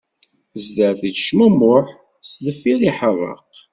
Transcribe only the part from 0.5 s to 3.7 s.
Zdat ittecmummuḥ, sdeffir iḥeṛṛeq.